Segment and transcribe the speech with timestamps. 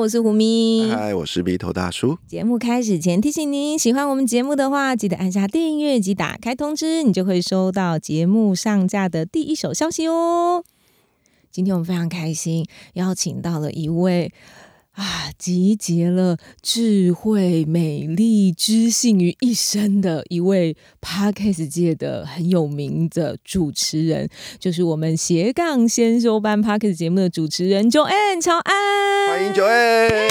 [0.00, 0.90] 我是胡咪。
[0.90, 2.16] 嗨，我是鼻头大叔。
[2.26, 10.64] 节目开始前提醒您，喜欢我们节目的话，记得按下订阅及打开通知，你就会收到节目上架的第一手消息哦。
[11.50, 14.32] 今天我们非常开心，邀请到了一位
[15.00, 24.28] 啊，集结了智慧、美丽、知性于一身的一位 Podcast 界的很有名的主持人，
[24.58, 29.28] 就是我们斜杠先修班 Podcast 节目的主持人 Joanne 乔安。
[29.30, 30.28] 欢迎 Joanne。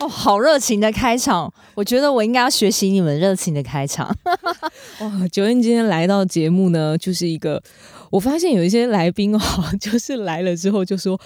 [0.00, 4.14] 哦，好热情的开场，我觉得我应该要学习你们热情的开场。
[5.00, 7.62] 哇，九恩今天来到节目呢，就是一个
[8.10, 9.40] 我发现有一些来宾哦，
[9.80, 11.18] 就是来了之后就说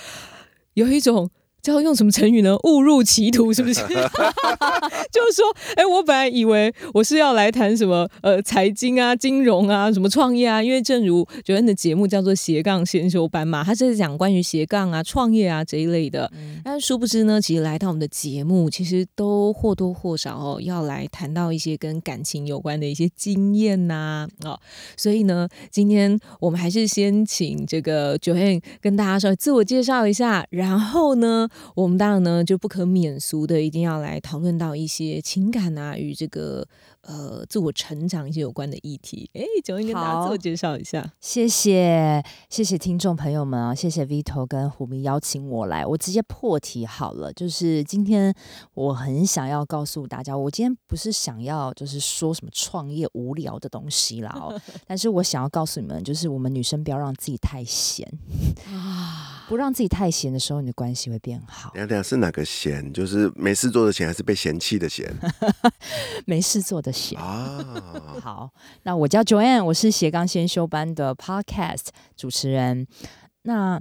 [0.74, 1.28] 有一种。
[1.64, 2.54] 叫用什么成语呢？
[2.64, 3.80] 误入歧途 是不是？
[5.10, 5.44] 就是说，
[5.76, 16.30] 哎，我本来以为我是要来谈什么呃财经啊、金融啊、什么创业啊，因为正如九恩的节目叫做斜杠先修班嘛，他是讲关于斜杠啊、创业啊这一类的。
[16.62, 24.60] 但殊不知呢，其实来到我们的节目，其实都或多或少哦要来谈到一些跟感情有关的一些经验呐哦，
[24.98, 31.48] 所以呢，今天我们还是先请这个九恩跟大家稍微自我介绍一下，然后呢。
[31.74, 36.66] 我们当然呢，就不可免俗的，一定要来讨论到一些情感啊，与这个。
[37.06, 41.06] 呃，自我成长一些有关的议题，哎，九英跟大家自我介绍一下。
[41.20, 47.30] 谢谢，谢谢听众朋友们啊，谢谢 Vito 跟虎明邀请我来，我直接破题好了。
[47.34, 48.34] 就是今天
[48.72, 54.58] 我很想要告诉大家，我今天不是想要就是说什么创业无聊的东西啦哦，
[54.88, 58.10] 但是我想要告诉你们，就是我们女生不要让自己太闲
[58.72, 59.13] 啊，
[59.48, 61.70] 不让自己太闲的时候，你的关系会变好。
[61.74, 62.92] 等下等下是哪个闲？
[62.92, 65.12] 就是没事做的闲，还是被嫌弃的闲？
[66.26, 67.18] 没事做的闲。
[67.18, 67.64] 啊，
[68.22, 68.50] 好，
[68.84, 72.86] 那我叫 Joanne，我是斜杠先修班的 Podcast 主持人。
[73.42, 73.80] 那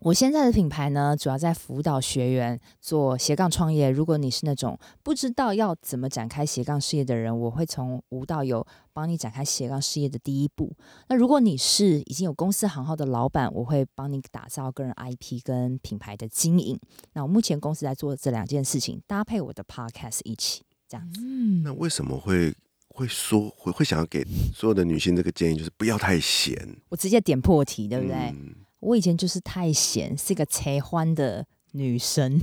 [0.00, 3.90] 我现在的品牌呢，主要在辅导学员做斜杠创业。
[3.90, 10.72] 如果你是那种不知道要怎么展开斜杠事业的人，我会从无到有帮你展开斜杠事业的第一步。
[11.08, 16.78] 那如果你是已经有公司行号的老板，我会帮你打造个人 IP 跟品牌的经营。
[17.12, 20.62] 那我目前公司在做这两件事情，搭配我的 Podcast 一起。
[20.88, 21.20] 这样子，
[21.62, 22.54] 那为什么会
[22.88, 26.56] 会说会会想要给所有的女性这个建议，就是不要太闲？
[26.88, 28.34] 我直接点破题，对不对？
[28.80, 32.40] 我以前就是太闲，是一个才欢的女生，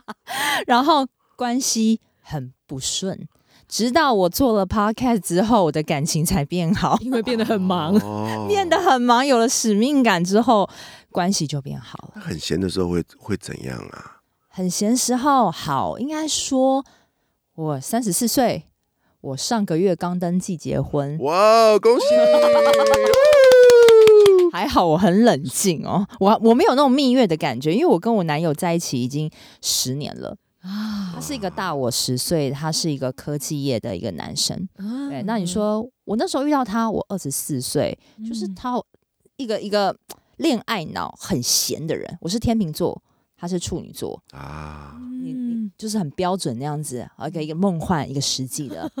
[0.66, 3.28] 然后关系很不顺，
[3.68, 7.94] 直到我做了 podcast 之后，我的感情才变好， 因为变得很忙，
[8.46, 10.68] 变得很忙，有了使命感之后，
[11.10, 12.20] 关系就变好了。
[12.20, 14.20] 很闲的时候会会怎样啊？
[14.48, 16.84] 很闲时候好，应该说。
[17.56, 18.64] 我三十四岁，
[19.20, 21.18] 我上个月刚登记结婚。
[21.18, 22.06] 哇，恭喜！
[24.52, 29.30] 还好我很冷静哦，我我没有那种蜜月的感觉，因为我跟我男友在一起已经
[29.62, 31.12] 十年了啊。
[31.14, 34.68] 他是一个大我十岁，他是一个科技业的一个男生。
[35.08, 38.80] 对，那你说我那时候遇到他，我二十四岁，就是他
[39.36, 39.96] 一个一个
[40.36, 42.18] 恋爱脑很闲的人。
[42.20, 43.02] 我是天秤座。
[43.42, 48.92] 他是处女座啊，你你就是很标准那样子，一个一个梦幻，一个实际的。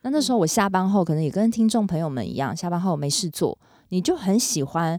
[0.00, 3.58] 那那时候我下班后，可能也跟听众朋友们一样，下班后没事做，
[3.88, 4.98] 你就很喜欢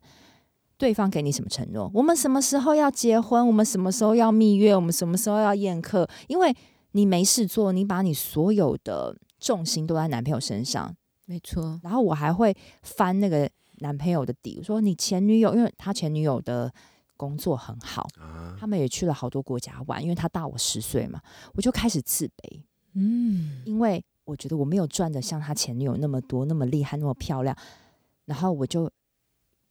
[0.77, 1.89] 对方给你什么承诺。
[1.93, 3.45] 我们什么时候要结婚？
[3.45, 4.75] 我们什么时候要蜜月？
[4.75, 6.07] 我们什么时候要宴客？
[6.27, 6.55] 因为
[6.91, 11.79] 你没事做，你把你所有的重心都在男朋友身上，没错。
[11.83, 13.49] 然后我还会翻那个
[13.79, 16.73] 男朋友的底，说你前女友，因为他前女友的。
[17.19, 18.07] 工作很好，
[18.59, 21.19] 他们也去了好多国家玩，因为他大我十岁嘛，
[21.55, 22.61] 我就开始自卑，
[22.93, 27.57] 嗯，因为我觉得我没有赚的像他前女友那么多，那么厉害，那么漂亮，
[28.27, 28.87] 然后我就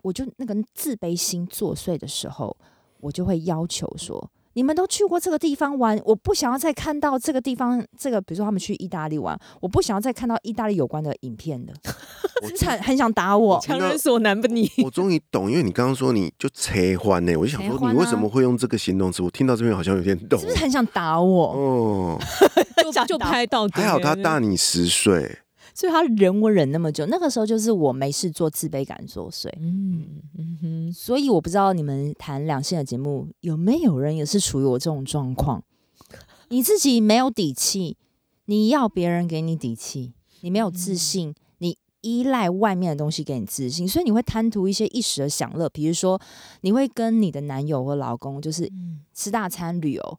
[0.02, 2.56] 我就那个自卑心作祟的时候，
[2.98, 4.30] 我就会要求说。
[4.54, 7.86] 你们都去过这个地方玩，我不想要再看到这个地方。
[7.94, 11.74] 这个比如说他们去意大利玩，我不想要再看到意大利有关的影片的。
[12.42, 14.66] 我很很想打我，强人所难不你。
[14.82, 19.22] 我终于懂，因为你刚刚说你就车欢呢，我就想说你为什么会用这个形容词？
[19.22, 21.52] 我听到这边好像有点懂，是不是很想打我？
[21.52, 22.18] 哦，
[22.82, 25.38] 就就拍到，还好他大你十岁。
[25.76, 29.50] 所以他忍我忍那么久，那个时候就是我没事做，自卑感作祟。
[29.58, 35.62] 嗯嗯哼，所以我不知道你们谈两性的节目有没有人也是处于我这种状况？
[36.48, 37.98] 你自己没有底气，
[38.46, 46.18] 你要别人给你底气，你没有自信，你依赖外面的东西给你自信，所以你会贪图一些一时的享乐，比如说
[46.62, 48.72] 你会跟你的男友或老公就是
[49.12, 50.18] 吃大餐、旅游、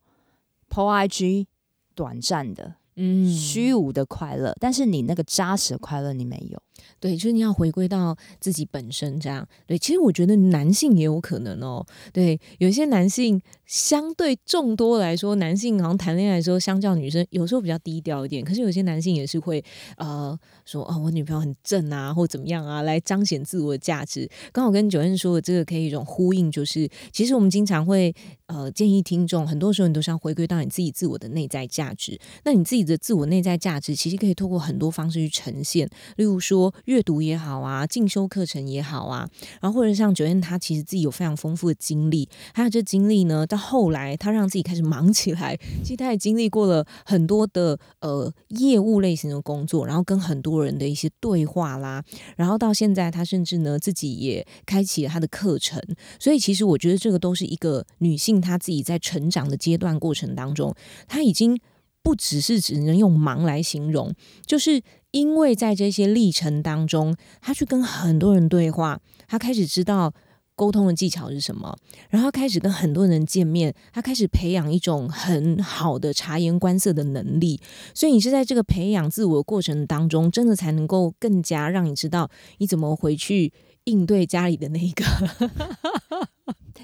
[0.70, 1.48] po IG，
[1.96, 2.76] 短暂的。
[2.98, 6.60] 嗯，虚无的快乐，但是你那个扎实的快乐你没有。
[7.00, 9.48] 对，就是你要回归到自己本身这样。
[9.66, 11.86] 对，其实我觉得男性也有可能哦。
[12.12, 18.44] 对，有些男性相对众多来说，男性好像谈恋爱的时候，相较女生有时候比较低调一点。
[18.44, 19.64] 可是有些男性也是会
[19.98, 24.30] 呃说哦，我女朋友很正啊，或怎么样啊，来彰显自我的价值。
[24.52, 28.14] 刚好跟九恩说的这个可以一种呼应，就是其实我们经常会
[28.48, 32.20] 呃建议听众，很多时候你都是要回归到你自己自我的内在价值。
[32.44, 36.67] 那你自己的自我内在价值，其实可以透过很多方式去呈现，例如说。
[36.86, 39.28] 阅读也好啊，进修课程也好啊，
[39.62, 45.58] 然后或者像九燕，他其实自己有非常丰富的经历，还有这经历呢，到后来他让自己开始忙起来。
[45.84, 52.04] 其实他也经历过了很多的呃业务类型的工作，然后跟很多人的一些对话啦，
[52.36, 55.82] 然后到现在他甚至呢自己也开启了他的课程。
[56.20, 60.74] 所以其实我觉得这个都是一个女性她自己在成长的阶段过程当中，
[61.08, 61.60] 她已经
[62.08, 64.14] 不只是只能用忙来形容，
[64.46, 64.82] 就是。
[65.12, 70.14] 因为在这些历程当中，他去跟很多人对话，他开始知道
[70.54, 71.76] 沟通的技巧是什么，
[72.10, 77.60] 然后开始跟很多人见面，他开始培养一种很好的察言观色的能力。
[77.96, 83.52] 所以你是在这个培养自我的过程当中，真的才能够更加让你知道你怎么回去
[83.86, 85.04] 应对家里的那一个。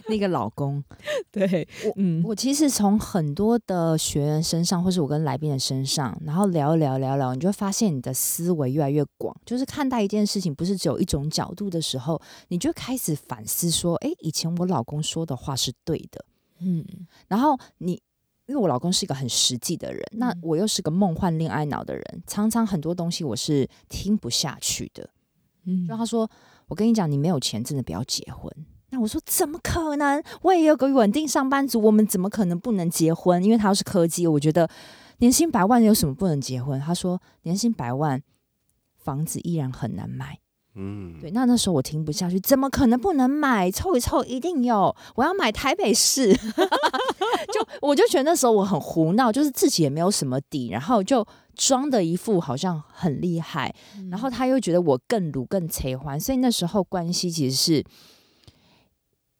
[0.08, 0.84] 那个老公，
[1.32, 16.26] 对我，嗯，我其实从很多的学员身上，或是我跟来宾的身上，然后聊一聊聊聊，你就会发现你的思维越来越广，就是看待一件事情不是只有一种角度的时候，你就开始反思说，哎，以前我老公说的话是对的，
[16.60, 16.86] 嗯，
[17.28, 17.94] 然后你，
[18.46, 25.10] 因为我老公是一个很实际的人，那我又是个梦幻恋爱脑的人，常常很多东西我是听不下去的，
[25.66, 26.30] 嗯，就他说，
[26.68, 28.52] 我跟你讲，你没有钱，真的不要结婚。
[28.94, 30.24] 那我说怎么可能？
[30.44, 33.44] 我也有个稳定上班族，我们怎么可能不能结婚？
[33.44, 34.70] 因为他要是科技，我觉得
[35.18, 36.80] 年薪百万有什么不能结婚？
[36.80, 38.22] 他说年薪百万，
[38.96, 40.38] 房子依然很难买。
[40.76, 41.32] 嗯，对。
[41.32, 43.72] 那那时候我听不下去，怎么可能不能买？
[43.72, 44.96] 凑一凑一定有。
[45.16, 46.32] 我要买台北市，
[47.52, 51.26] 就我就觉得那时候我很胡闹，就是自己也没有什么底，然后就
[51.56, 53.74] 装的一副好像很厉害，
[54.12, 57.84] 然后他又觉得我更鲁更催欢，所以那时候关系其实是。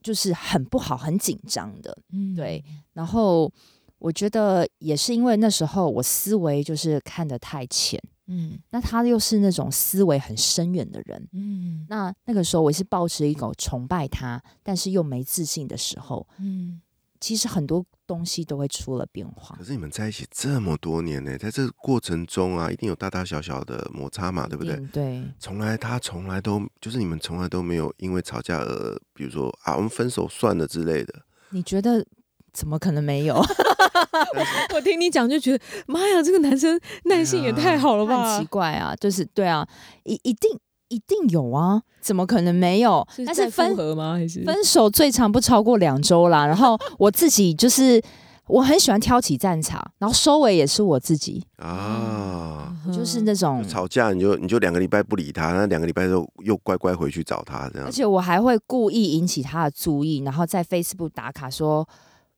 [0.04, 2.64] 就是很不好、很紧张的，嗯，对。
[2.94, 3.52] 然后
[3.98, 16.82] 我觉得也是因为那时候我思维就是看得太浅，嗯，那他又是那种思维很深远的人，嗯，那那个时候我是抱持一种崇拜他，但是又没自信的时候，嗯。
[17.24, 19.56] 其实很多东西都会出了变化。
[19.56, 24.76] 可是你们在一起这么多年呢，在这个过程中啊，一定有大大小小的摩擦嘛，对不对？
[24.92, 25.24] 对。
[25.40, 31.14] 从来他从来都就是你们从来都没有因为吵架而，比如说啊，我们分手算了之类的。
[31.52, 32.06] 你觉得
[32.52, 33.36] 怎么可能没有？
[34.76, 38.34] 我听你讲就觉得，妈呀，这个男生耐性也太好了吧？
[38.36, 39.66] 很奇怪啊，就是对啊，
[40.04, 40.60] 一一定。
[40.94, 43.06] 一定有啊，怎么可能没有？
[43.26, 44.14] 但是分合吗？
[44.14, 46.46] 还是分手最长不超过两周啦。
[46.46, 48.00] 然后 我自己就是
[48.48, 57.88] 我很喜欢挑起战场，然后收尾也是我自己啊，就是那种吵架你就你就两个礼拜不理他，那两个礼拜之后又乖乖回去找他这样。
[57.88, 61.88] 而且我还会故意引起他的注意，然后在 Facebook 打卡说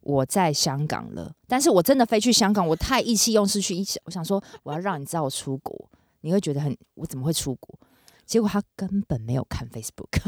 [0.02, 1.32] 我在香港了。
[1.48, 5.90] 但是我真的飞去香港，我太意气用事去一起，我想说我要让你知道我出国，
[6.22, 7.78] 你会觉得很我怎么会出国？
[8.26, 10.20] 结果他根本没有看 Facebook，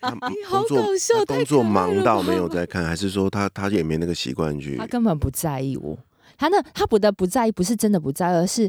[0.46, 1.24] 好搞笑！
[1.26, 4.76] 工作忙到没有在看，还是说他他也没那个习惯去？
[4.76, 5.98] 他根本不在意我，
[6.38, 8.68] 他那他不得不在意，不是真的不在，而是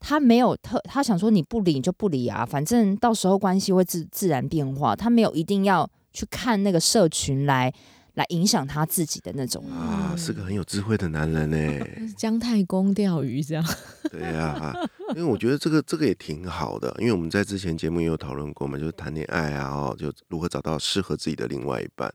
[0.00, 7.72] 他没有特，他想说你不理你就不理啊，反正到时候关系会自自然变化，他没有一定要去看那个社群来。
[8.14, 11.86] 来影响他自己的那种啊，是个很有智慧的男人呢。
[12.16, 13.64] 姜太公钓鱼这样。
[14.10, 14.74] 对呀，
[15.14, 22.12] 因为我觉得这个这个也挺好的，因为我们在之前节目也有讨论过嘛，就是谈恋爱啊，哦，就如何找到适合自己的另外一半。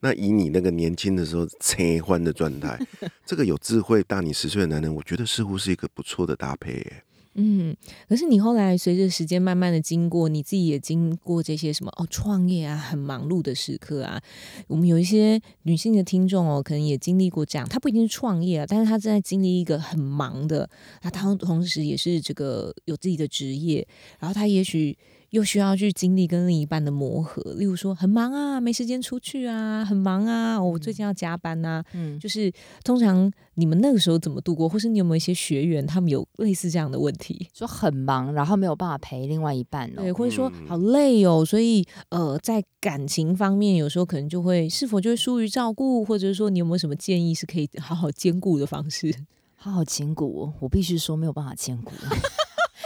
[0.00, 2.78] 那以你那个年轻的时候切换的状态，
[3.24, 7.02] 这个有智慧大你十岁的男人，我觉得似乎是一个不错的搭配耶。
[7.36, 7.76] 嗯，
[8.08, 14.20] 可是你后来随着时间慢慢的经过，你自己也经过这些什么哦，创业啊，很忙碌的时刻啊。
[14.66, 20.68] 我们有一些女性的听众哦，可能也经历过这样，她不一定是创业啊，但是她正在经历一个很忙的，
[21.02, 23.86] 那她同时也是这个有自己的职业，
[24.18, 24.96] 然后她也许。
[25.36, 32.50] 又需要去经历跟另一半的磨合，例如说很忙啊，没时间出去啊，很忙啊，我最近要加班呐、嗯，就是
[32.82, 37.48] 通常你们那个时候怎么度过，或是你有没有一些学员他们有类似这样的问题？
[37.52, 40.02] 说很忙，然后没有办法陪另外一半哦。
[40.02, 49.14] 对，或者说嗯好累哦，所以呃，在感情方面，有时候可能就会是否就会疏于照顾，或者是说你有没有什么建议是可以好好兼顾的方式？
[49.54, 51.92] 好好兼顾哦，我必须说没有办法兼顾。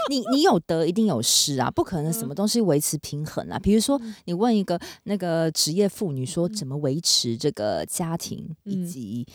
[0.09, 3.59] 你你有得一定有失啊，不可能什么东西维持平衡啊。
[3.59, 9.27] 比如说，你问一个那个职业妇女说怎么维持这个家庭以及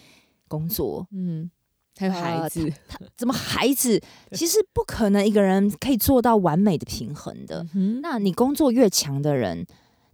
[0.48, 1.50] 工作，嗯，
[1.98, 2.74] 还有孩呃子，
[3.16, 4.02] 怎么孩子
[4.34, 7.66] 其实不可能一个人可以做到完美的平衡的。
[7.74, 9.66] 嗯那你工作越强的人，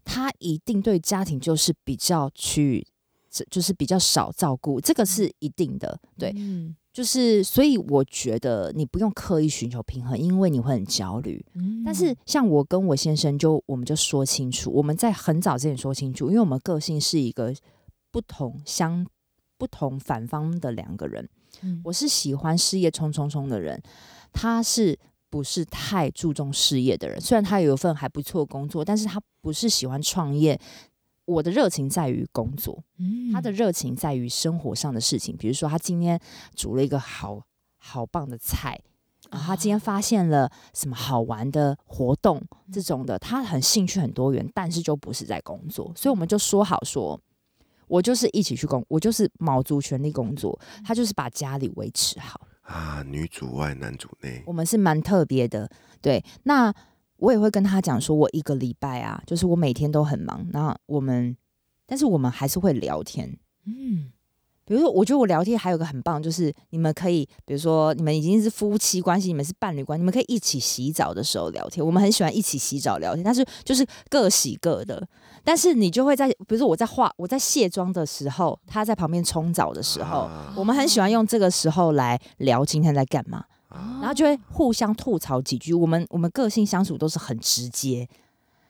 [0.04, 2.91] 他一定对家庭就是比较去，这
[3.50, 6.00] 就是比较少照顾，这个是一定的。
[6.18, 11.44] 对，嗯就是所以我觉得你不用刻意寻求平衡，因为你会很焦虑。
[11.54, 17.56] 嗯但是像我跟我先生就我们就说清楚，我们在很早之前说清楚，因为我们个性是一个
[18.12, 19.08] 不同相
[19.58, 21.30] 不同反方的两个人。
[21.62, 23.82] 嗯我是喜欢事业冲冲冲的人，
[24.34, 27.22] 他是不是太注重事业的人？
[27.22, 30.60] 虽然他有一份还不错工作，但是他不是喜欢创业。
[31.32, 33.32] 我的热情在于工作，嗯。
[33.32, 36.20] 他的热情在于生活上的事情，比如说他今天
[36.56, 37.42] 煮了一个好
[37.78, 38.80] 好棒的菜，
[39.32, 47.20] 然后他今天发现了什么好玩的活动，这种的，他很兴趣很多元，但是就不是在工作，所以我们就说好说，
[47.88, 52.42] 我就是一起去工，我就是卯足全力工作，他就是把家里维持好。
[52.64, 55.70] 啊，女主外男主内，我们是蛮特别的，
[56.02, 56.24] 对。
[56.44, 56.74] 那
[57.22, 61.38] 我也会跟他讲说，我一个礼拜啊，就是我每天都很忙，那我们，
[61.86, 63.38] 但是我们还是会聊天。
[63.66, 64.12] 嗯
[64.64, 71.86] 比如说，我觉得我聊天还有个很棒，就是你们可以，比如说你们已经是夫妻关系，你们是伴侣关系，你们可以一起洗澡的时候聊天。
[71.86, 75.06] 我们很喜欢一起洗澡聊天，但是就是各洗各的。
[75.44, 83.44] 但是你就会在，比如说我在化我在卸妆的时候，他在旁边冲澡的时候，啊我们很喜欢用这个时候来聊今天在干嘛。
[83.72, 85.74] 啊然后就会互相吐槽几句。
[85.74, 88.08] 我们我们个性相处都是很直接，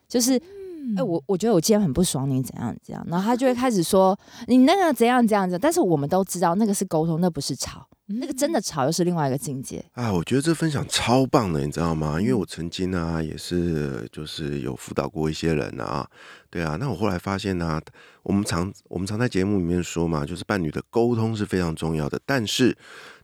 [0.07, 4.17] 就是嗯哎、我我觉得我今天很不爽你怎样怎样，然后他就会开始说
[4.47, 5.59] 你那个怎样怎样怎样。
[5.61, 9.83] 但是我们都知道那个是沟通，那不是吵，那个真的吵又是另外一个境界。
[9.93, 12.15] 啊，我觉得这分享超棒的，你知道吗？
[12.17, 16.07] 嗯因为我曾经啊，也是就是有辅导过一些人啊，
[16.49, 16.77] 对啊。
[16.79, 17.79] 那我后来发现呢、
[18.23, 22.75] 我们常我们常在节目里面说嘛，就是伴侣的沟通是非常重要的，但是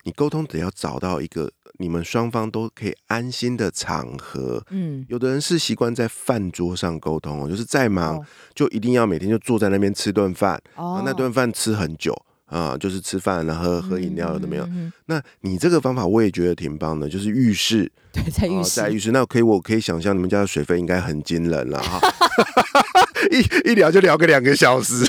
[0.08, 4.64] 你沟通得要找到一个你们双方都可以安心的场合。
[4.70, 8.26] 嗯，有的人是习惯在饭桌上沟通哦，就是再忙哦。
[8.54, 14.64] 就一定要每天就坐在那边吃顿饭，哦那顿饭吃很久啊，就是吃饭然后喝喝饮料有的没有。
[14.64, 22.00] 嗯嗯嗯那你这个方法我也觉得挺棒的，就是浴室， 对，在浴哦室，在浴室，那可以，我可以想象你们家的水费应该很惊人了哈，
[23.30, 25.04] 一一聊就聊个两个小时，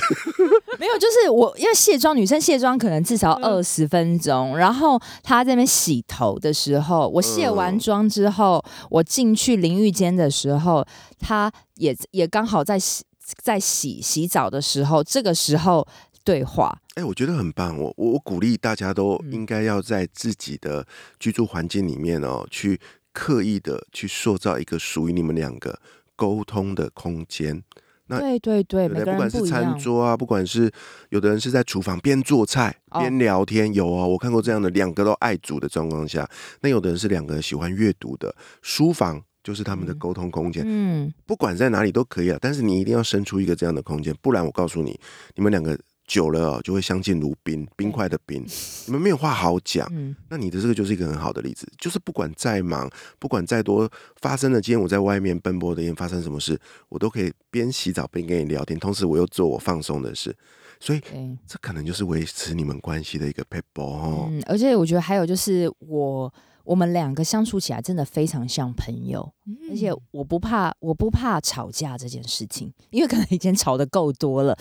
[1.20, 3.50] 就是我因为卸妆，女生卸妆可能至少嗯。
[3.50, 10.86] 二十分钟，然后她在那边洗头的时候，我卸完嗯妆之后，我进去淋浴间的时候，
[11.18, 13.04] 她也也刚好在洗
[13.42, 15.86] 在洗洗澡的时候，这个时候
[16.24, 19.32] 对话，哎、我觉得很棒，我我我鼓励大家都嗯。
[19.32, 20.86] 应该要在自己的
[21.18, 22.80] 居住环境里面哦，去
[23.12, 25.80] 刻意的去塑造一个属于你们两个
[26.16, 27.62] 沟通的空间。
[28.10, 29.78] 那对对对，对不管是餐。
[29.78, 30.70] 桌啊，不管是
[31.10, 36.28] 有的人是在厨房边做菜哦边聊天，有哦，我看过这样的两个都爱煮的状况下，
[36.60, 39.98] 那有的人是两个喜欢阅读的，书房就是他们的嗯。
[39.98, 44.98] 沟通空间，嗯，不管在哪里都可以啊，但是你一定要生出一个这样的空间，不然我告诉你，
[45.36, 45.78] 你们两个
[46.10, 48.44] 久了哦，就会相敬如宾，冰块的冰，
[48.86, 49.88] 你们没有话好讲。
[49.92, 52.90] 嗯，那你的这个就是一个很好的例子，就是不管再忙，
[53.20, 53.88] 不管再多
[54.20, 60.36] 发生了，今天我在外面奔波的天发生什么事，我都可以边洗澡边跟你聊天，同时我又做我放松的事，
[60.80, 61.00] 所以，
[61.46, 64.28] 这可能就是维持你们关系的一个 p e p l 哦。
[64.32, 66.32] 嗯，而且我觉得还有就是我
[66.64, 69.32] 我们两个相处起来真的非常像朋友，
[69.70, 74.56] 而且我不怕，我不怕吵架这件事情，因为可能以前吵得够多了，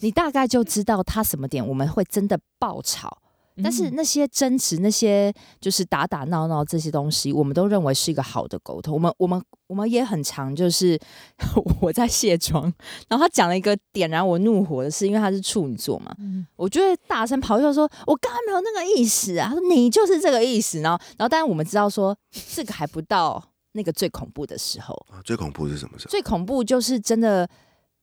[0.00, 3.18] 你大概就知道他什么点我们会真的爆吵。
[3.62, 8.94] 但是那些争执、那些就是打打闹闹这些东西，我们都认为是一个好的沟通。
[8.94, 10.98] 我们、我们、我们也很常就是
[11.80, 12.62] 我在卸妆，
[13.08, 22.16] 然后他讲了一个点燃我怒火的事，因为他是处女座嘛，嗯我就会大声咆哮说：“我刚刚没有那个意思啊！”他说：“你就是这个意思。”然后，然后，当然我们知道说
[22.54, 23.42] 这个还不到
[23.72, 26.10] 那个最恐怖的时候，啊最恐怖是什么时候？
[26.10, 27.48] 最恐怖就是真的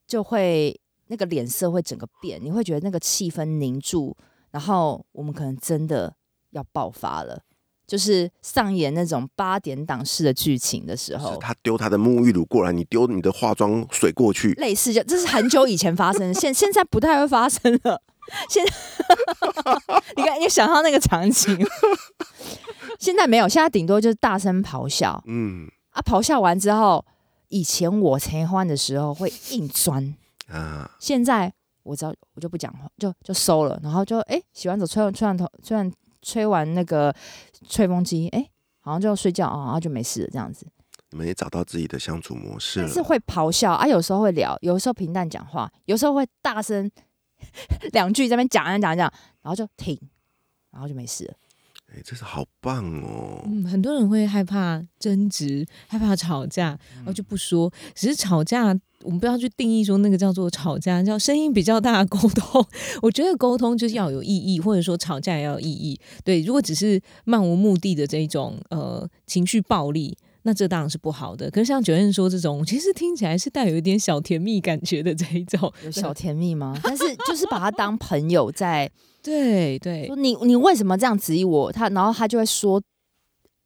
[0.08, 4.16] 就会那个脸色会整个变，你会觉得那个气氛凝住，
[4.52, 6.14] 然后我们可能真的
[6.52, 7.42] 要爆发了。
[7.88, 18.02] 就是上演那种八点档式的剧情的时候，他丢他的沐浴乳过来，你丢你的化妆水过去，类似就这是很久以前发生的，现现在不太会发生了。
[18.48, 18.64] 现
[20.16, 21.58] 你看，你想象那个场景，
[22.98, 27.04] 现在没有，现在顶多就是大声咆哮嗯啊，咆哮完之后，
[27.50, 30.16] 以前我才欢的时候会硬钻，
[30.48, 31.52] 啊，现在
[31.84, 37.14] 我知道我就不讲话，就就收了，然后就哎、洗完澡吹完吹完头吹完吹完那个
[37.68, 40.68] 吹风机，哎、好像就要睡觉啊，然后就没事了这样子。
[41.10, 42.86] 你们也找到自己的相处模式了。
[42.86, 46.90] 但是会咆哮啊，有时候会聊，有时候平淡讲话，有时候会大声
[47.92, 50.00] 两句在那边讲讲讲讲，然后就停，
[50.72, 51.34] 然后就没事了。
[51.94, 53.42] 哎、这是好棒哦！
[53.46, 57.72] 嗯，很多人会害怕争执，害怕吵架，然后就不说。
[57.94, 62.66] 只是吵架，我们不要去定义说那个叫做吵架，叫声音比较大的沟通。
[63.04, 66.00] 我觉得沟通就是要有意义，或者说吵架也要有意义。
[66.24, 70.18] 对，如果只是漫无目的的这一种呃情绪暴力。
[70.44, 76.76] 那这当然是不好的，可是像九燕说这种，其实听起来是带有一点小甜蜜感觉的这一种，有小甜蜜吗？
[76.82, 78.90] 但是就是把它当朋友在
[79.22, 81.72] 对对说你你为什么这样质疑我？
[81.72, 82.82] 他然后他就会说，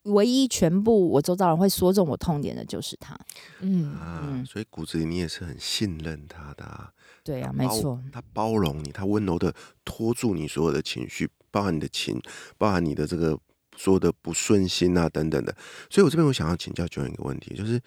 [0.03, 3.17] 唯一全部我周遭人会说中我痛点的就是他。
[3.61, 6.91] 嗯，啊，嗯所以骨子里你也是很信任他的、啊，
[7.23, 12.21] 对啊，没错，他包容你，他温柔的拖住你所有的情绪，包含你的情，
[12.57, 13.37] 包含你的这个
[13.77, 15.55] 所有的不顺心啊等等的。
[15.89, 17.81] 所以我这边我想要请教九远一个问题，就是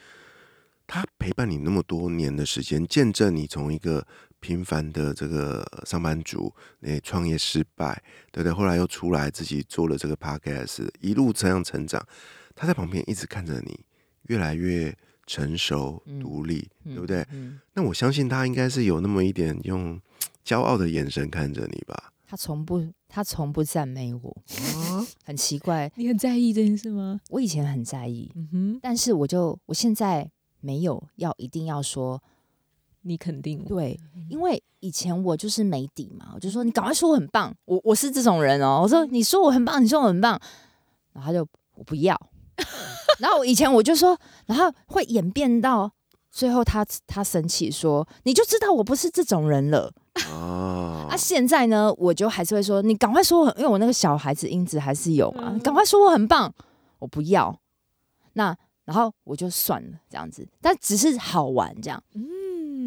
[0.87, 4.07] 他陪伴你那么多年的时间，见证你从一个
[4.41, 8.53] 平凡的这个上班族，那，创业失败，对不对？
[8.53, 12.05] 后来又出来自己做了这个 podcast，一路这样成长，
[12.55, 13.81] 他在旁边一直看着你
[14.25, 17.27] 越来越成熟、嗯独立，嗯对不对？
[17.33, 20.01] 嗯，那我相信他应该是有那么一点用
[20.45, 22.13] 骄傲的眼神看着你吧？
[22.27, 24.43] 他从不他从不赞美我，
[24.91, 25.91] 啊， 很奇怪。
[25.97, 27.19] 你很在意这件事吗？
[27.31, 30.31] 我以前很在意，嗯哼，但是我就我现在
[30.61, 32.23] 没有要一定要说
[33.09, 33.99] 你肯定我，对，
[34.29, 40.39] 因为以前我就是没底嘛，我就说你赶快说我很棒，我我是这种人哦，我说你说我很棒，你说我很棒，
[41.15, 42.15] 然后他就我不要，
[43.19, 45.91] 然后我以前我就说，然后会演变到
[46.31, 49.91] 最后他他生气说你就知道我不是这种人了。
[50.31, 51.09] 啊。
[51.11, 56.53] 啊，现在呢我就还是会说你赶快说我很，因为我那个小孩子因子还是有嘛，赶快说我很棒，
[56.99, 57.59] 我不要，
[58.35, 62.03] 那然后我就算了这样子，但只是好玩这样。
[62.15, 62.23] 嗯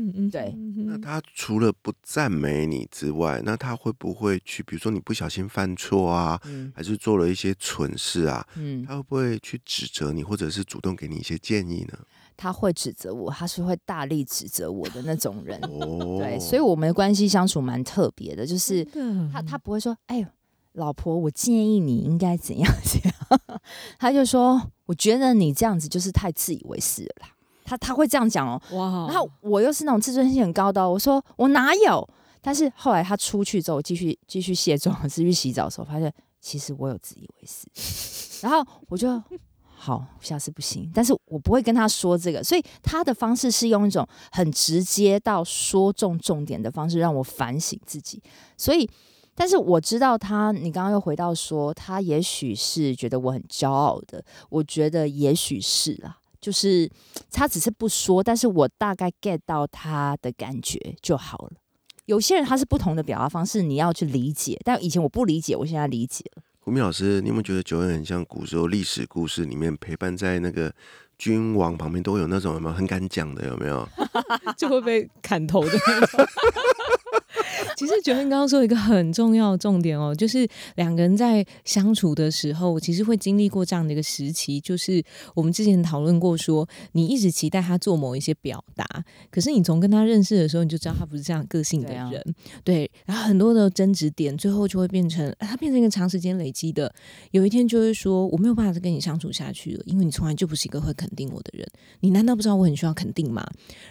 [0.07, 11.97] 嗯，嗯对那他除了不赞美你之外，那他会不会去，比如说你不小心犯错啊，嗯还是做了一些蠢事啊，嗯，他会不会去指责你，或者是主动给你一些建议呢？
[12.37, 15.59] 他会指责我，他是会大力指责我的那种人。
[15.61, 18.83] 哦，对，所以我们的关系相处蛮特别的，就是
[19.31, 20.27] 他他不会说，哎呦，
[20.73, 23.61] 老婆，我建议你应该怎样 怎样，
[23.99, 27.27] 他就说，我觉得你这样子就是太自以为是了啦。
[27.71, 32.07] 他他会这样讲哦，哇，然后我又是那种自尊心很高的哦，我说我哪有？
[32.41, 39.21] 但是后来他出去之后，继续继续卸妆， 继续洗澡的时候，发现其实我有自以为是，然后我就
[39.73, 48.21] 好，下次不行，但是我不会跟他说这个，所以他的方式是用一种很直接到说中重点的方式，让我反省自己。
[48.57, 48.89] 所以，
[49.33, 56.89] 但是我知道他，你刚刚又回到说，他也许是觉得我很骄傲的，我觉得也许是啦，就是
[57.31, 61.51] 他只是不说，但是我大概 get 到他的感觉就好了。
[62.05, 66.43] 有些人他是不同的表达方式，你要去理解，但以前我不理解，我现在理解了。
[66.59, 70.73] 胡明老师，你有没有觉得九恩很像古时候历史故事里面陪伴在那个
[71.17, 73.87] 君王旁边都有那种有没有很敢讲的有没有？
[74.57, 76.25] 就会被砍头的那种。
[77.77, 85.03] 其实九妹刚刚说一个很重要的重点哦，就是两个人在相处的时候，其实会经历过这样的一个时期，就是
[85.35, 88.85] 我们之前讨论过说，你一直期待他做某一些表达，
[89.29, 96.93] 可是你从跟他认识的时候，你就知道他不是这样个性的对啊人，对，然后很多的争执点，最后就会变成他变成一个长时间累积的，
[97.31, 101.67] 有一天就会说，我没有办法再跟你相处下去了，因为你从来就不是一个会肯定我的人，
[102.01, 103.45] 你难道不知道我很需要肯定吗？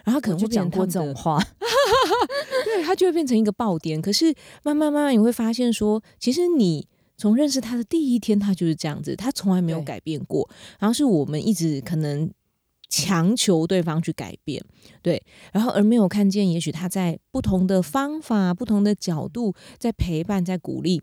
[0.04, 1.42] 然后他可能会讲过这种话，
[2.64, 4.00] 对，他就会变成一个爆点。
[4.00, 10.48] 可是慢慢慢慢你会发现说，其实你从认识他的第一天，他就是这样子，他从来没有改变过。
[10.78, 12.30] 然后是我们一直可能
[12.88, 14.64] 强求对方去改变，
[15.02, 21.02] 对，然后而没有看见，也许他在不同的方法、不同的角度在陪伴、在鼓励。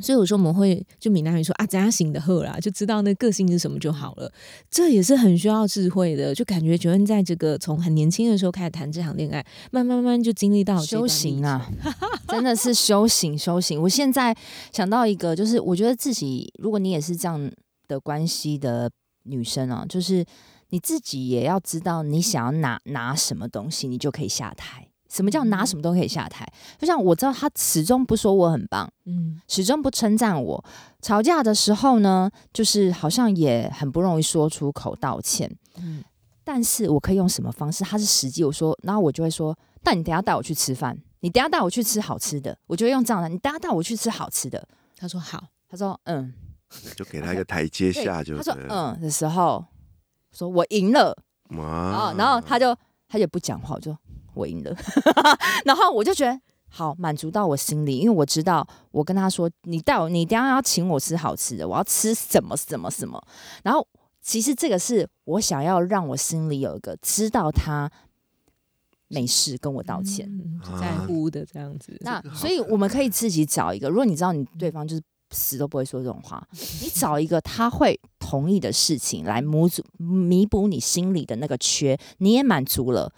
[0.00, 4.30] 所以有时候我们会就闽南语说啊，怎样行的喝啦，就知道那个性是什么就好了。
[4.70, 11.06] 这也是很需要智慧的，就感觉九恩在这个从很年轻的时候开始谈这场恋爱，慢慢慢慢就经历到修。
[11.06, 11.70] 行啊，
[12.28, 13.80] 真的是修行修行。
[13.80, 14.36] 我现在
[14.72, 17.50] 想到一个，就是我觉得自己，如果你也是这样
[17.88, 18.90] 的关系的
[19.22, 20.24] 女生啊，就是
[20.70, 24.88] 你自己也要知道，你想要拿拿什么东西，你就可以下台。
[25.16, 26.46] 什么叫拿什么都可以下台？
[26.78, 30.62] 就像我知道他始终不说我很棒，嗯，始终不称赞我。
[31.00, 36.04] 吵架的时候呢，就是好像也很不容易说出口道歉，嗯。
[36.44, 37.82] 但是我可以用什么方式？
[37.82, 44.68] 他是实际，我说，然后我就会说，那你等下带我去吃饭，你等下带我去吃好吃的，我就会用这样的，你等下带我去吃好吃的。
[44.96, 46.32] 他说好，他说嗯，
[46.94, 49.64] 就给他一个台阶下，就他说嗯的时候，
[50.30, 51.16] 说我赢了，
[51.56, 52.76] 哇，然后他就
[53.08, 53.96] 他也不讲话，我就。
[54.36, 54.76] 我赢了，
[55.64, 63.20] 然后我就觉得好满足到我心里，因为我知道我跟他说，你带我，你等下要请我吃好吃的，我要吃什么什么什么。
[63.64, 63.86] 然后
[64.20, 67.90] 其实这个是我想要让我心里有一个知道他
[69.08, 70.28] 没事跟我道歉，
[70.80, 71.96] 在乎的这样子。
[72.00, 76.46] 那所以我们可以自己找一个，如果你知道你对方就是死都不会说这种话，
[76.82, 79.68] 你找一个他会同意的事情来弥补
[79.98, 83.12] 弥补你心里的那个缺，你也满足了。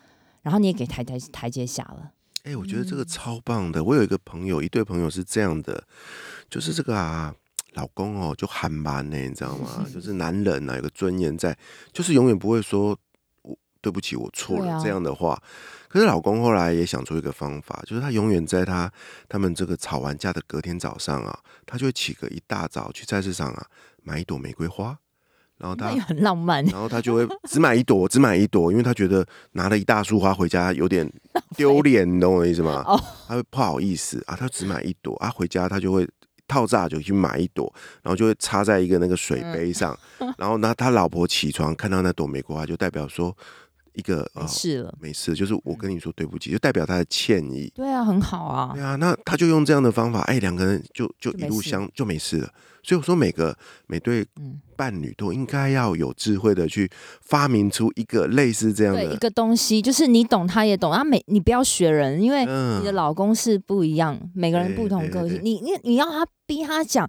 [0.48, 2.10] 然后你也给台台台阶下了，
[2.44, 3.84] 哎，我觉得这个超棒的。
[3.84, 5.84] 我有一个朋友，一对朋友是这样的，
[6.48, 7.34] 就是这个啊，
[7.74, 9.84] 老公哦，就很蛮呢，你知道吗？
[9.92, 11.54] 就是男人啊，有个尊严在，
[11.92, 12.98] 就是永远不会说
[13.42, 15.38] 我对不起，我错了这样的话。
[15.86, 18.90] 可是老公后来也想出一个方法，就是他永远在他
[19.28, 23.66] 他们这个吵完架的隔天早上啊，他就会起个一大早去菜市场啊
[24.02, 24.98] 买一朵玫瑰花。
[25.58, 31.10] 然后他很浪漫，然后他就会只买一朵，只买一朵，因为他觉得拿了一大束花回家有点
[31.56, 32.82] 丢脸，你懂我的意思吗？
[32.86, 36.08] 哦，他会不好意思啊，他只买一朵啊，回家他就会
[36.46, 39.98] 套炸就去买一朵，然后就会插在一个那个水杯上，
[40.38, 43.36] 然后呢，他老婆起床看到那朵玫瑰花，就代表说。
[43.94, 47.72] 一个没事了，没事，就是我跟你说对不起，就代表他的歉意。
[47.74, 48.72] 对啊，很好啊。
[48.74, 52.48] 对啊，那他就用这样的方法，哎，两个人就就一路相就没事了。
[52.82, 54.26] 所以我说，每个每对
[54.76, 56.88] 伴侣都应该要有智慧的去
[57.20, 61.04] 发明出一个类似这样的一个东西，就是你懂，他也懂啊。
[61.04, 67.08] 每你不要学人，因为你的老公是不一样，每个人不同个性，你你你要他逼他讲，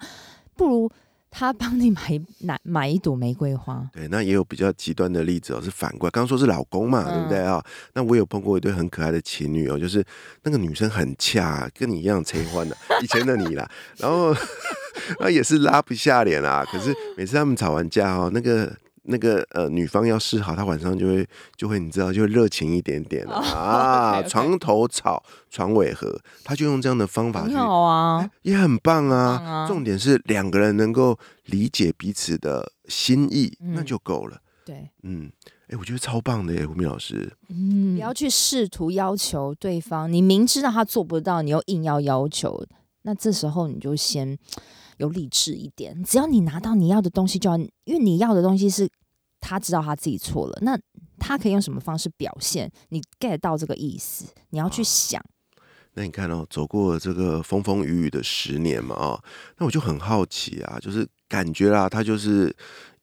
[0.56, 0.92] 不如。
[1.32, 7.64] 他帮你买买买一朵玫瑰花，对，那也有比较极端的例子哦，是反过来，刚刚说是老公嘛，对不对啊？
[7.94, 10.04] 那我有碰过一对很可爱的情侣哦，就是
[10.44, 14.36] 那个女生很恰，跟你一样催婚的， 以前的你啦，然后
[15.20, 18.76] 那也是拉不下脸啊，可是每次他们吵完架哦，那个。
[19.10, 24.22] 那个呃，女方要示好，她晚上就会就会，你知道，就热情一点点啊。
[24.30, 29.68] 床头吵，床尾和，他就用这样的方法，很好啊，也很棒啊。
[29.68, 34.38] 重点是两个人能够理解彼此的心意，那就够了。
[34.64, 35.32] 对，嗯，
[35.70, 37.32] 哎，我觉得超棒的耶，胡明老师。
[37.50, 42.64] 嗯，不要去试图要求对方，你明知道他做不到，你又硬要要求，
[43.10, 44.38] 那这时候你就先
[44.98, 46.04] 有理智一点。
[46.04, 48.88] 只要你拿到你要的东西，就要，因为你要的东西是。
[49.42, 50.78] 他知道他自己错了，那
[51.18, 52.70] 他可以用什么方式表现？
[52.90, 55.24] 你 get 到这个意思，你要去想。
[55.94, 59.24] 那你看哦，走过这个风风雨雨的十年嘛，啊，
[59.58, 62.54] 那我就很好奇啊，就是感觉啦，他就是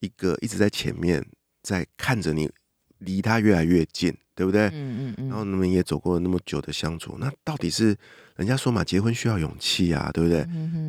[0.01, 1.27] 一个一直在前面，
[1.63, 2.51] 在看着你
[2.99, 4.67] 离他越来越近，对不对？
[4.67, 5.29] 嗯嗯嗯。
[5.29, 7.97] 然后你们也走过了那么久的相处，那到底是？
[8.37, 10.47] 人家说嘛，结婚需要勇气啊，对不对？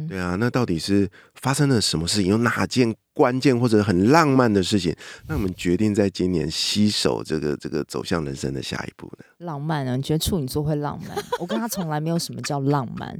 [0.09, 2.29] 对啊，那到底是发生了什么事情？
[2.29, 4.93] 有哪件关键或者很浪漫的事情，
[5.27, 9.25] 那我们决定在今年携手这个这个走向人生的下一步呢？
[9.39, 9.95] 浪漫啊？
[9.95, 11.17] 你觉得处女座会浪漫？
[11.39, 13.17] 我跟他从来没有什么叫浪漫，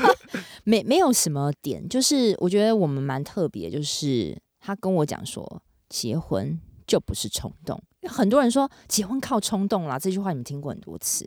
[0.64, 7.82] 没没有什么点，就是我觉得我们蛮特别，就是他跟我讲说，结婚就不是冲动。
[8.06, 11.26] 很多人说结婚靠冲动啦，这句话你们听过很多次。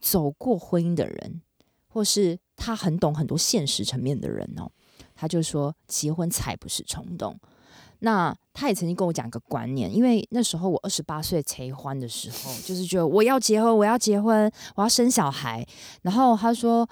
[0.00, 1.42] 走过婚姻的人。
[1.92, 4.70] 或是他很懂很多现实层面的人哦，
[5.14, 7.38] 他就说结婚才不是冲动。
[8.02, 15.66] 那他也曾经跟我讲一个观念，因为那时候我二十八岁结婚的时候，就是觉得我要结婚，我要结婚，我要生小孩。
[16.00, 16.88] 然后他说，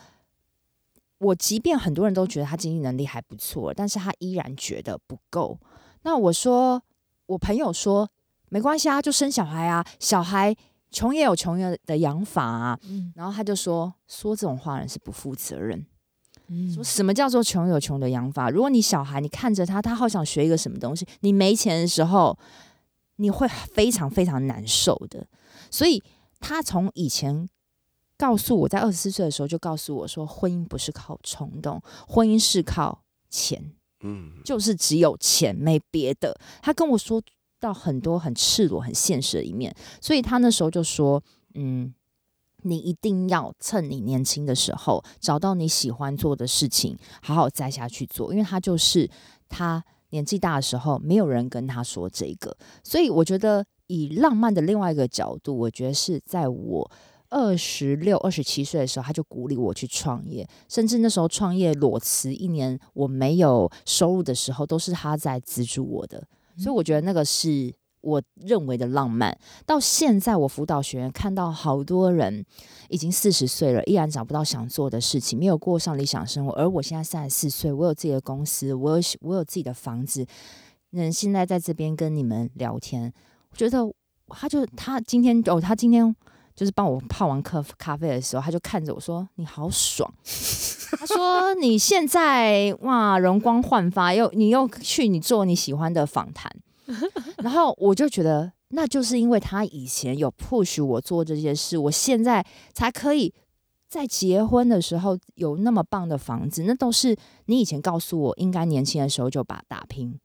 [1.16, 5.58] 我即便很多人都觉得他经济能力还不错，但是他依然觉得不够。
[6.02, 6.82] 那我说，
[7.24, 8.10] 我朋友说
[8.50, 10.54] 没关系啊，就生小孩啊，小孩。
[10.90, 12.80] 穷也有穷人的养法啊，
[13.14, 15.84] 然后他就说说这种话人是不负责任。
[16.74, 18.48] 说什么叫做穷有穷的养法？
[18.48, 22.38] 如果你小孩你看着他，他好想学一个什么东西，你没钱的时候，
[23.16, 25.26] 你会非常非常难受的。
[25.70, 26.02] 所以
[26.40, 27.46] 他从以前
[28.16, 36.40] 告诉我在二十四岁的时候就告诉我说，婚姻不是靠冲动，婚姻是靠钱，嗯，就是只有钱没别的。
[36.62, 37.22] 他跟我说。
[37.60, 41.22] 到很多很赤裸、很现实的一面，所以他那时候就说
[41.54, 41.92] ：“嗯，
[42.62, 48.32] 你一定要趁你年轻的时候找到你喜欢做的事情，好好栽下去做。
[48.32, 49.08] 因为他就是
[49.48, 56.90] 他年纪大的时候，没有人跟他说这个，所以我觉得以浪漫的另外一个角度，我觉得是在我
[57.28, 66.26] 二十六、二十七岁的时候，他就鼓励我去创业，甚至那时候创业裸辞一年，我没有收入的时候，都是他在资助我的，
[66.58, 67.74] 所以我觉得那个是。
[68.00, 72.46] 我认为的浪漫，到现在我辅导学员看到好多人
[72.88, 76.52] 已经四十岁了，依然找不到想做的事情，没有过上理想生活。
[76.52, 80.24] 而我现在三十四岁，我有自己的公司，我有我有自己的房子，
[80.90, 83.12] 能现在在这边跟你们聊天，
[83.50, 83.92] 我觉得
[84.28, 86.14] 他就他今天哦，他今天
[86.58, 90.12] 就是帮我泡完咖咖啡的时候，他就看着我说：“你好爽。”
[90.98, 96.50] 他说：“你现在哇，容光焕发，又你又去你做你喜欢的访谈。”
[97.38, 103.32] 然后我就觉得，那就是因为他以前有 push 我做这些事，我现在才可以
[103.88, 106.64] 在结婚的时候有那么棒的房子。
[106.64, 110.18] 那都是你以前告诉我，应该年轻的时候就把打拼。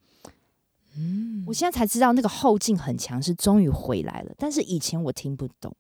[0.98, 4.34] 嗯，我现在才知道那个后劲很强，是终于回来了。
[4.38, 5.76] 但是以前我听不懂，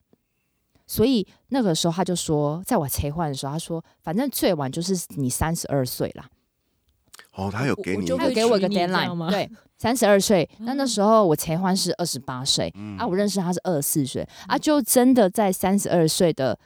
[0.94, 6.30] 所以那个时候他就说，在我切换的时候，他说，反正最晚就是你三十二岁啦。
[7.34, 10.48] 哦，他有给你，他有给我一个 deadline，对，三十二岁。
[10.62, 16.60] 那那时候我结婚是二十八岁，啊，我认识他是二十四岁，啊，就真的在三十二岁的。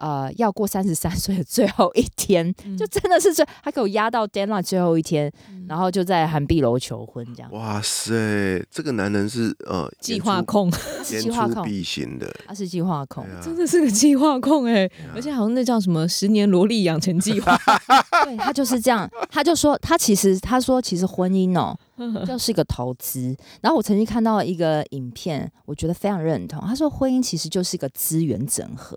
[0.00, 5.30] 呃，要过三十三岁的最后一天，就真的是这，他给我压到 deadline 最后一天，
[5.68, 7.52] 然后就在韩碧楼求婚这样。
[7.52, 10.72] 哇塞，这个男人是呃计划控，
[11.04, 17.54] 计划控必行的，他是计划控，真的是个计划控哎，而且好像那叫什么十年萝莉养成计划，
[18.24, 21.78] 对他就是这样，他就说他其实他说其实婚姻哦。
[22.26, 23.36] 就是一个投资。
[23.60, 26.60] 然后我曾经看到一个影片，我觉得非常认同。
[26.60, 28.96] 他说婚姻其实就是一个资源整合。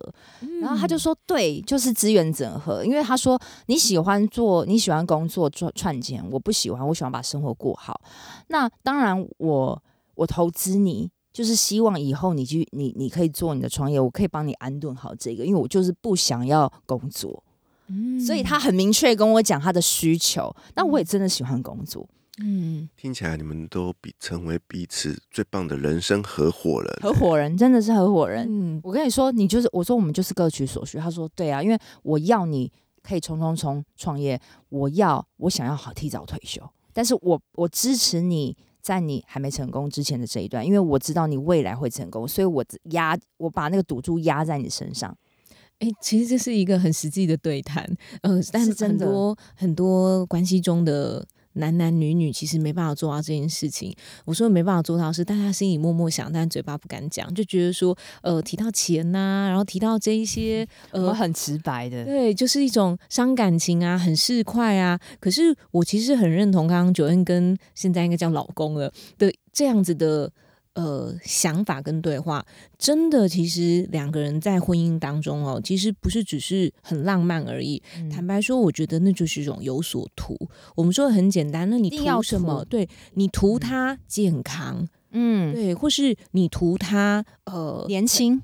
[0.61, 2.83] 然后他就说，对，就是资源整合。
[2.85, 7.99] 因为他说你喜欢做，你喜欢工作赚赚钱，我不喜欢，我喜欢把生活过好。
[8.47, 9.83] 那当然，我
[10.15, 17.43] 我投资你，就是希望以后你去你你可以做你的创业，我可以帮你安顿好这个，因为我就是不想要工作。
[17.87, 20.55] 嗯，所以他很明确跟我讲他的需求。
[20.75, 22.07] 那我也真的喜欢工作。
[22.41, 28.47] 嗯，听起来你们都比成为彼此最棒的人生合伙人，合伙人真的是合伙人。
[28.49, 30.97] 嗯，我跟你说，你就是我说我们就是各取所需。
[30.97, 32.71] 他说对啊，因为我要你
[33.03, 45.15] 可以冲冲冲创业，我要我想要好提早退休，但是我我支持你在你还没成功之前的这一段，因为我知道你未来会成功，所以我压我把那个赌注压在你身上。
[45.77, 47.87] 哎，其实这是一个很实际的对谈，
[48.23, 51.23] 呃，但是很多很多关系中的。
[51.53, 53.95] 男男女女其实没办法做到这件事情。
[54.25, 64.99] 我说没办法做到是，大家心里默默想，但嘴巴不敢讲，就觉得说，呃，提到钱呐，然后提到这一些， 呃，很直白的，对，就是一种伤感情啊，很市侩啊。
[65.19, 70.31] 可是我其实很认同刚刚九恩跟现在应该叫老公了的这样子的。
[70.75, 72.43] 呃，想法跟对话，
[72.79, 77.81] 真的，其实两个人在婚姻当中哦，其实不是只是很浪漫而已。
[78.11, 80.35] 坦白说，我觉得那就是一种有所图。
[80.75, 82.65] 我们说的很简单，那你图什么？
[82.65, 88.41] 对你图他健康，嗯，对，或是你图他呃年轻，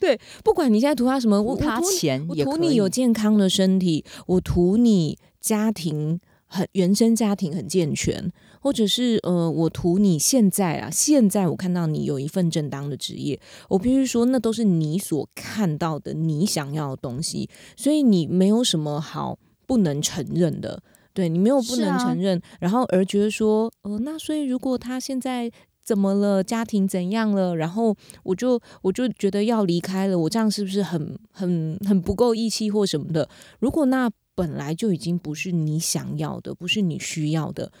[0.00, 6.18] 对，不管你现在图他什么，我图钱，我图你有健康的身体，我图你家庭
[6.52, 8.30] 很原生家庭很健全。
[8.64, 19.36] 或者是呃，我图你现在啊，现在我看到你有一份正当的职业，我必须说，那都是你所看到的，你想要的东西，所以你没有什么好
[19.66, 20.80] 不能承认的，
[21.12, 25.50] 对你没有不能承认，然后而觉得说，呃，那所以如果他现在
[25.82, 33.28] 怎么了，家庭怎样了，然后我就我就觉得要离开了，我这样是不是很很很不够义气或什么的？
[33.58, 37.72] 如果那本来就已经不是你想要的，不是你需要的。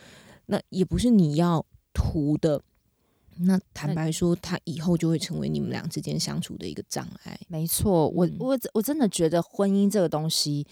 [0.46, 2.60] 那也不是你要图的，
[3.38, 7.38] 那坦白说，他以后就会成为你们俩之间相处的一个障碍。
[7.48, 10.66] 没错，我我我真的觉得婚姻这个东西，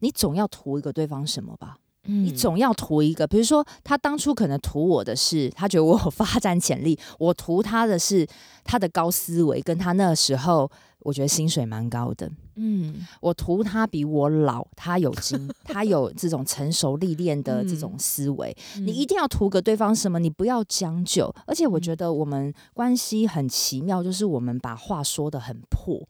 [0.00, 1.78] 你总要图一个对方什么吧？
[2.04, 8.26] 你总要图一个，比如说他当初可能图我的是，他觉得我有发展潜力；我图他的是
[8.64, 10.70] 他的高思维，跟他那时候。
[11.00, 18.56] 我觉得薪水蛮高的，嗯，我图他比我老，他有经，他有这种成熟历练的这种思维。
[18.78, 20.18] 你一定要图个对方什么？
[20.18, 21.30] 你不要将就。
[21.46, 26.02] 而且我觉得我们关系很奇妙，就是我们把话说的很破。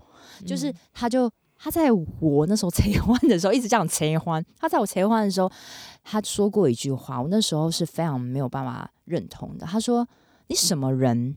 [0.47, 1.91] 就是他就他在
[2.21, 5.51] 我那时候结婚 的时候一直这样结婚，他在我结婚的时候
[6.03, 9.67] 他说过一句话，我那时候是非常没有办法认同的。
[9.67, 10.07] 他说
[10.49, 11.37] ：“你什么人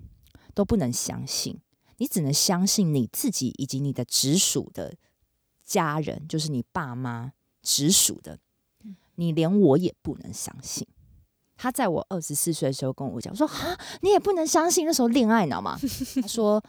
[0.54, 1.60] 都不能相信。”
[2.00, 4.94] 你只能相信你自己以及你的直属的
[5.66, 7.32] 家人，就是你爸妈
[7.64, 8.38] 直属的，
[9.16, 10.86] 你连我也不能相信。
[11.56, 15.76] 他在我二十四岁的时候跟我讲说：“哈，你也不能相信那时候恋爱你知道吗。”
[16.22, 16.64] 他说：“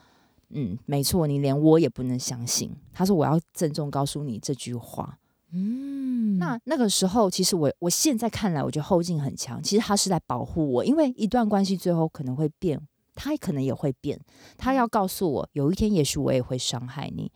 [0.51, 5.19] 嗯，没错，你连我也不能相信。”他说：“我要郑重告诉你这句话。”
[5.53, 9.63] 嗯，那那个时候，其实我我现在看来，我觉得后劲很强。
[9.63, 12.81] 其实他是在保护我，因为一段关系最后可能会变，
[13.15, 14.21] 他可能也会变。
[14.57, 17.31] 他要告诉我，有一天也许我也会伤害你。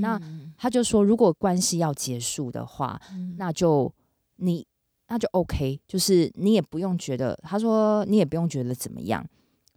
[0.00, 0.20] 那
[0.56, 3.00] 他就说，如果关系要结束的话，
[3.36, 3.92] 那就
[4.36, 4.66] 你。
[5.08, 9.24] 那就 OK，就是你也不用觉得，他说你也不用觉得怎么样，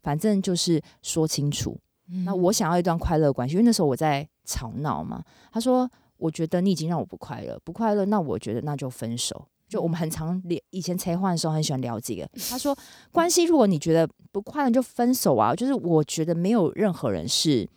[0.02, 1.80] 反正就是说清楚。
[2.26, 5.24] 那我想要一段快乐关系，因为那时候我在吵闹嘛。
[5.52, 9.48] 他说，我觉得你已经让我不快乐，不快乐，那我觉得那就分手。
[9.68, 12.28] 就我们很常聊，以前拆换的时候很喜欢聊这个。
[12.50, 12.76] 他说，
[13.12, 15.54] 关系如果你觉得不快乐就分手啊。
[15.54, 17.70] 就是我觉得没有任何人是，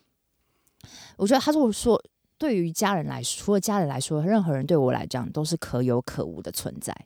[1.18, 2.02] 我觉得他说我说
[2.38, 6.96] 对于家人来说，除了家人来说，任何人对我来讲都是可有可无的存在。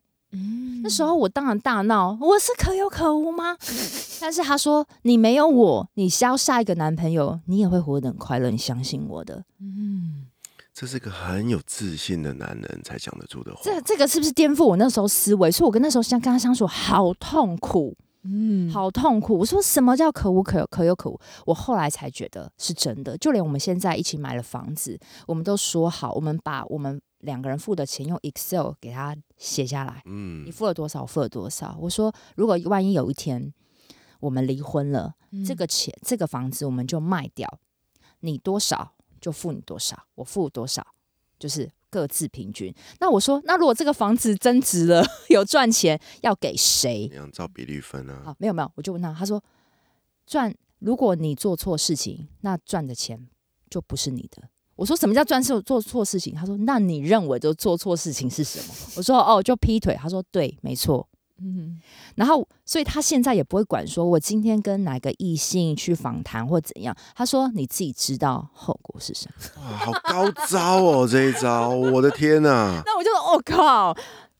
[0.83, 3.57] 那时候我当然大闹，我是可有可无吗？
[4.21, 9.45] 但是他说你没有我，你要下一个男朋友，你也会活得很快乐，你相信我的。
[9.61, 10.27] 嗯，
[10.75, 13.61] 这是一个很有自信的男人才讲得出的话。
[13.63, 15.51] 这这个是不是颠覆我那时候思维？
[15.51, 17.97] 所以我跟那时候相跟他相处好痛苦。
[18.29, 19.39] 嗯，好痛苦。
[19.39, 21.19] 我说什么叫可无可有可有可无？
[21.47, 23.17] 我后来才觉得是真的。
[23.19, 30.01] 就连我们现在一起买了房子，我们都说好，我们把我们两个人付的钱用 Excel 给他写下来。
[30.07, 31.03] 嗯，你付了多少？
[31.03, 31.77] 我付了多少？
[31.79, 33.53] 我说，如果万一有一天
[34.21, 35.15] 我们离婚了，
[35.47, 37.61] 这个钱这个房子我们就卖掉，
[38.21, 40.87] 你多少就付你多少，我付多少，
[41.39, 41.71] 就是。
[41.89, 42.75] 各自平均。
[43.01, 47.11] 那我说，那如果这个房子增值了， 有赚钱，要给谁？
[47.17, 48.23] 按照比例分啊。
[48.27, 49.43] 好，没有没有，我就问他，他说
[50.27, 53.27] 赚，如果你做错事情，那赚的钱
[53.71, 54.51] 就不是你的。
[54.77, 56.35] 我说什么叫赚错做错事情？
[56.35, 58.75] 他说，那你认为就做错事情是什么？
[58.97, 59.97] 我说哦，就劈腿。
[60.01, 61.09] 他说对，没错。
[61.39, 61.79] 嗯，
[62.15, 66.97] 然后，所以他现在也不会管说，我今天跟哪个异性去访谈或怎样。
[67.15, 69.63] 他说你自己知道后果是什么。
[69.63, 72.81] 哇，好高招哦，这一招，我的天哪！
[72.87, 73.95] 那我就说，我靠，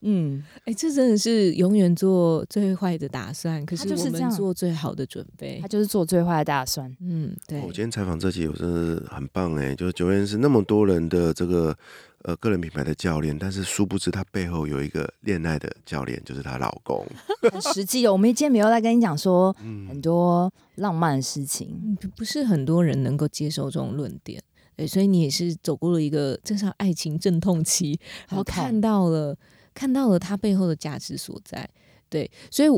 [0.07, 5.59] 嗯，哎，这真的是永远做最坏的打算，可是我们做最好的准备。
[5.61, 6.95] 他就是做最坏的打算。
[7.01, 7.59] 嗯，对。
[7.61, 11.77] 我今天采访这集，我真的很棒哎，就是九月是那么多人的这个。
[12.23, 17.07] 呃，个人品牌的教练，但是殊不知他背后有一个恋爱的教练，就是她老公。
[17.53, 19.53] 很实际的，我们今天没有在跟你讲说
[19.89, 24.43] 很多浪漫的事情，不是很多人能够接受这种论点。
[24.75, 27.97] 对，所以你也是走过了一个正常爱情阵痛期，
[28.29, 29.37] 然后看到了
[29.77, 31.69] 看到了它背后的价值所在。
[32.09, 32.69] 对，所以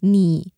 [0.00, 0.52] 你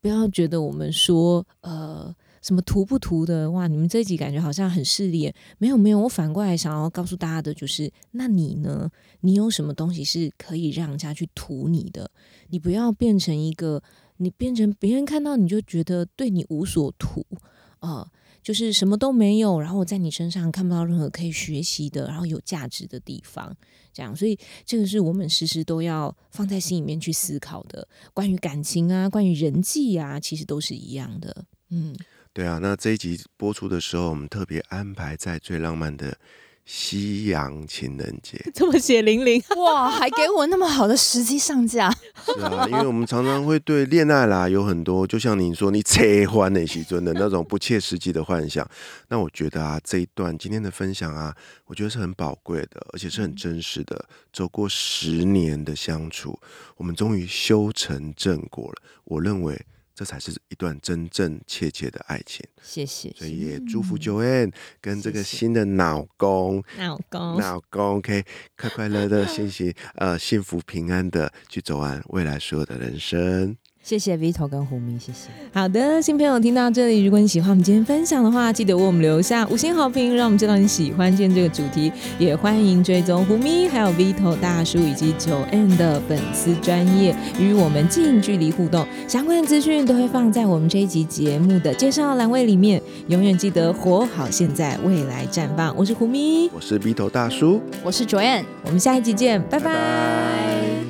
[0.00, 2.12] 不要觉得我们说呃。
[2.42, 3.68] 什么图不图的哇？
[3.68, 6.00] 你们这一集感觉好像很势利，没有没有。
[6.00, 8.90] 我反过来想要告诉大家的就是，那你呢？
[9.20, 12.10] 你有什么东西是可以让人家去图你的？
[12.48, 13.80] 你不要变成一个，
[14.16, 17.24] 你变成别人看到你就觉得对你无所图
[17.78, 18.10] 啊，
[18.42, 23.56] 就是什么都没有，然后我在你身上看不到任何可以学习的，然后有价值的地方。
[23.92, 27.86] 这样，所以这个是我们时时都要放在心里面去思考的。
[28.14, 31.44] 关于感情啊，关于人际啊，其实都是一样的。
[31.68, 31.94] 嗯。
[32.34, 36.16] 对啊，那这一集播出的时候，我们特别安排在最浪漫的
[36.64, 41.90] 西洋情人节， 这么血淋淋哇，还给我那么好的时机上架。
[42.24, 48.66] 是啊，因为我们常常会对恋爱啦有很多，就像你说你扯欢那些尊的那种不切实际的幻想。
[49.08, 51.34] 那我觉得啊，这一段今天的分享啊，
[51.66, 54.04] 我觉得是很宝贵的，而且是很真实的。
[54.32, 56.38] 走过十年的相处，
[56.76, 58.82] 我们终于修成正果了。
[59.04, 59.60] 我认为。
[59.94, 62.44] 这才是一段真正切切的爱情。
[62.62, 68.24] 谢谢，所以也祝福 Joanne 跟这个新的老公，老公，老公可以
[68.56, 73.56] 快快乐乐、 幸幸呃幸福平安的去走完未来所有的人生。
[73.82, 75.28] 谢谢 Vito 跟胡明，谢谢。
[75.52, 81.92] 好的，新朋友听到这里，如果你喜欢我们今天分享的话，记得为我们留下五星好评，让我们知道你喜欢今天这个主题。
[82.18, 88.86] 也欢迎追踪胡咪、还有 Vito 大叔以及九 N 的粉丝专业，与我们近距离互动。
[89.08, 92.80] 相关的资讯都会放在我们这一集节目的介绍栏位里面。
[93.08, 95.76] 永远记得活好现在，未来绽放。
[95.76, 100.81] 我是胡咪，我是 Vito 大叔，我是九 N，我们下一集见，拜拜。